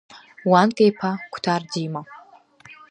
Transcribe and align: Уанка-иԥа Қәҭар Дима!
Уанка-иԥа 0.49 1.11
Қәҭар 1.31 1.61
Дима! 1.71 2.01